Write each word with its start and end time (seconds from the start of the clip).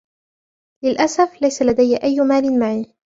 للأسف 0.83 1.41
ليس 1.41 1.61
لدي 1.61 2.03
أي 2.03 2.19
مال 2.19 2.59
معي. 2.59 2.85